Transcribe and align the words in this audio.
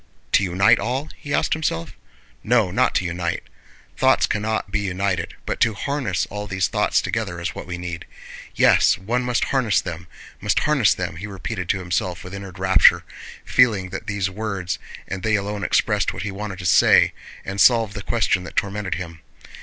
To 0.31 0.43
unite 0.43 0.79
all?" 0.79 1.09
he 1.15 1.31
asked 1.31 1.53
himself. 1.53 1.91
"No, 2.43 2.71
not 2.71 2.95
to 2.95 3.05
unite. 3.05 3.43
Thoughts 3.95 4.25
cannot 4.25 4.71
be 4.71 4.79
united, 4.79 5.35
but 5.45 5.59
to 5.59 5.75
harness 5.75 6.25
all 6.31 6.47
these 6.47 6.67
thoughts 6.67 7.03
together 7.03 7.39
is 7.39 7.53
what 7.53 7.67
we 7.67 7.77
need! 7.77 8.05
Yes, 8.55 8.97
one 8.97 9.21
must 9.21 9.43
harness 9.53 9.79
them, 9.79 10.07
must 10.39 10.61
harness 10.61 10.95
them!" 10.95 11.17
he 11.17 11.27
repeated 11.27 11.69
to 11.69 11.77
himself 11.77 12.23
with 12.23 12.33
inward 12.33 12.57
rapture, 12.57 13.03
feeling 13.45 13.89
that 13.89 14.07
these 14.07 14.27
words 14.27 14.79
and 15.07 15.21
they 15.21 15.35
alone 15.35 15.63
expressed 15.63 16.13
what 16.13 16.23
he 16.23 16.31
wanted 16.31 16.57
to 16.57 16.65
say 16.65 17.13
and 17.45 17.61
solved 17.61 17.93
the 17.93 18.01
question 18.01 18.43
that 18.43 18.55
tormented 18.55 18.95
him. 18.95 19.21